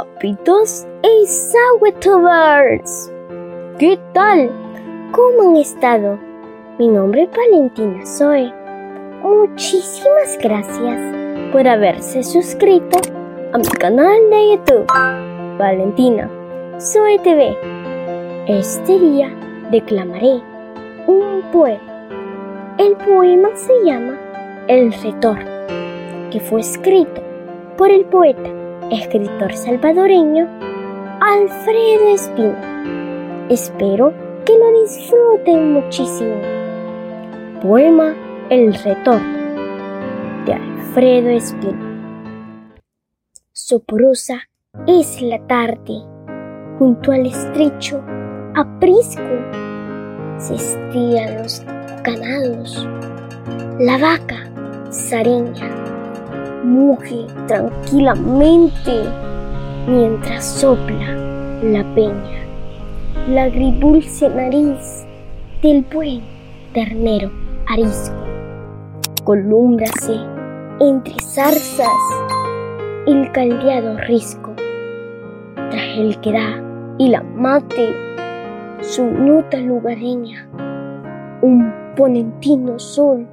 [0.00, 3.12] Papitos y Sawetubers.
[3.78, 4.50] ¿Qué tal?
[5.12, 6.18] ¿Cómo han estado?
[6.78, 8.50] Mi nombre es Valentina Zoe.
[9.22, 10.98] Muchísimas gracias
[11.52, 12.98] por haberse suscrito
[13.52, 14.86] a mi canal de YouTube,
[15.58, 16.30] Valentina
[16.80, 17.54] Zoe TV.
[18.48, 19.28] Este día
[19.70, 20.40] declamaré
[21.06, 22.06] un poema.
[22.78, 24.18] El poema se llama
[24.66, 25.50] El Retorno,
[26.30, 27.20] que fue escrito
[27.76, 28.59] por el poeta,
[28.90, 30.48] escritor salvadoreño
[31.20, 32.56] Alfredo Espino.
[33.48, 34.12] Espero
[34.44, 36.34] que lo disfruten muchísimo.
[37.62, 38.14] Poema
[38.48, 39.38] El Retorno
[40.44, 41.90] de Alfredo Espino.
[43.52, 44.48] Soporosa
[44.86, 46.02] es la tarde
[46.78, 48.02] junto al estrecho
[48.56, 49.22] aprisco.
[50.38, 51.62] Se estiran los
[52.02, 52.88] ganados.
[53.78, 54.50] La vaca
[54.90, 55.99] sareña
[56.64, 59.02] muge tranquilamente
[59.86, 61.14] mientras sopla
[61.62, 62.44] la peña,
[63.28, 65.06] la agridulce nariz
[65.62, 66.22] del buen
[66.72, 67.30] ternero
[67.68, 68.16] arisco.
[69.24, 70.16] Colúmbrase
[70.80, 71.88] entre zarzas
[73.06, 74.52] el caldeado risco,
[75.54, 76.62] tras el que da
[76.98, 77.94] y la mate
[78.80, 80.48] su nota lugareña,
[81.42, 83.26] un ponentino sol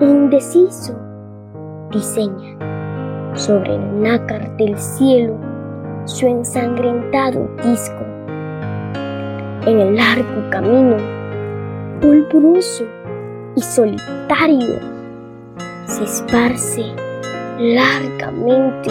[0.00, 1.11] indeciso
[1.92, 2.56] diseña
[3.34, 5.38] sobre el nácar del cielo
[6.04, 8.04] su ensangrentado disco.
[9.66, 10.96] En el largo camino,
[12.00, 12.84] pulpuroso
[13.54, 14.80] y solitario,
[15.86, 16.84] se esparce
[17.58, 18.90] largamente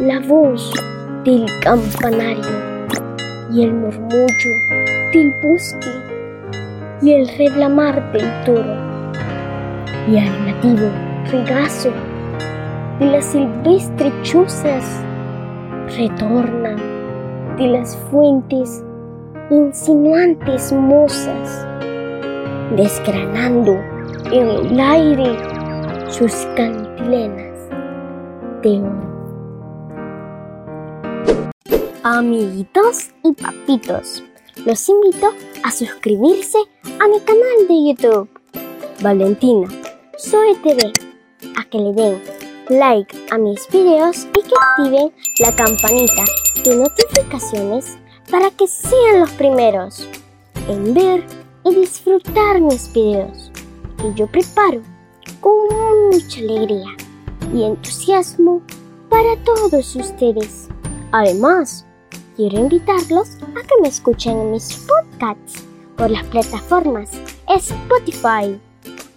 [0.00, 0.72] la voz
[1.24, 2.42] del campanario
[3.52, 4.50] y el murmullo
[5.12, 5.90] del bosque
[7.02, 8.76] y el reclamar del toro
[10.08, 11.90] y al nativo regazo
[12.98, 14.84] de las silvestres chozas
[15.96, 16.76] retornan
[17.56, 18.84] de las fuentes
[19.50, 21.66] insinuantes mozas,
[22.76, 23.72] desgranando
[24.32, 25.36] en el aire
[26.10, 27.58] sus cantilenas
[28.62, 29.14] de oro.
[32.02, 34.22] Amiguitos y papitos,
[34.66, 35.30] los invito
[35.62, 36.58] a suscribirse
[37.00, 38.28] a mi canal de YouTube,
[39.02, 39.68] Valentina
[40.16, 41.03] Soy TV
[41.56, 42.20] a que le den
[42.68, 46.24] like a mis videos y que activen la campanita
[46.64, 47.98] de notificaciones
[48.30, 50.08] para que sean los primeros
[50.68, 51.24] en ver
[51.64, 53.50] y disfrutar mis videos
[53.98, 54.82] que yo preparo
[55.40, 55.52] con
[56.10, 56.88] mucha alegría
[57.52, 58.62] y entusiasmo
[59.08, 60.68] para todos ustedes.
[61.12, 61.84] Además,
[62.36, 65.64] quiero invitarlos a que me escuchen en mis podcasts
[65.96, 67.10] por las plataformas
[67.48, 68.58] Spotify,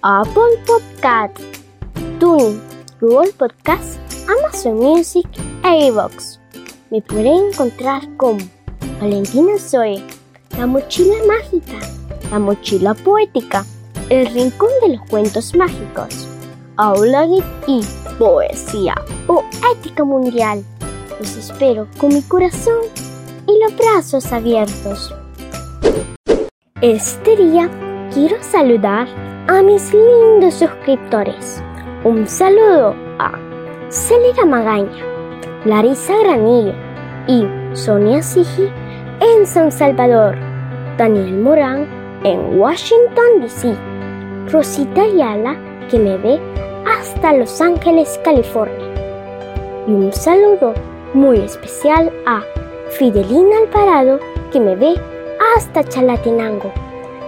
[0.02, 1.44] Apple Podcasts,
[2.20, 2.62] TuneIn,
[3.00, 5.28] Google Podcast, Amazon Music
[5.64, 6.40] e iVoox.
[6.90, 8.40] Me pueden encontrar como
[9.00, 10.04] Valentina Zoe,
[10.58, 11.80] La Mochila Mágica,
[12.32, 13.66] La Mochila Poética,
[14.10, 16.28] El Rincón de los Cuentos Mágicos,
[16.78, 17.28] Aula
[17.68, 17.82] y
[18.18, 18.96] Poesía
[19.28, 20.64] Poética Mundial.
[21.20, 22.82] Los espero con mi corazón
[23.48, 25.14] y los brazos abiertos.
[26.82, 27.70] Este día
[28.14, 29.08] quiero saludar
[29.48, 31.62] a mis lindos suscriptores.
[32.04, 33.32] Un saludo a
[33.90, 35.04] Celera Magaña,
[35.66, 36.74] Larisa Granillo
[37.28, 37.44] y
[37.76, 38.70] Sonia Sigi
[39.20, 40.36] en San Salvador,
[41.00, 41.88] Daniel Morán
[42.24, 43.76] en Washington, D.C.,
[44.52, 45.58] Rosita Ayala
[45.90, 46.40] que me ve
[46.86, 48.94] hasta Los Ángeles, California.
[49.88, 50.76] Y un saludo
[51.16, 52.44] muy especial a
[52.92, 54.20] Fidelina Alvarado
[54.52, 54.94] que me ve
[55.56, 56.72] hasta Chalatenango.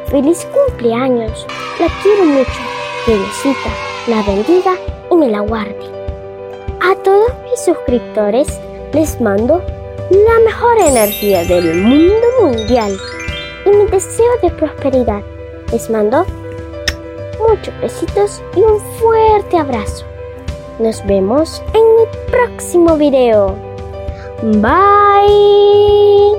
[0.06, 1.48] Feliz cumpleaños,
[1.80, 2.62] la quiero mucho.
[3.06, 4.74] Felicita, la bendiga
[5.12, 5.78] y me la guarde.
[6.82, 8.48] A todos mis suscriptores
[8.92, 9.62] les mando
[10.10, 12.98] la mejor energía del mundo mundial
[13.66, 15.22] y mi deseo de prosperidad.
[15.72, 16.26] Les mando
[17.48, 20.06] muchos besitos y un fuerte abrazo.
[20.80, 23.56] Nos vemos en mi próximo video.
[24.42, 26.39] Bye.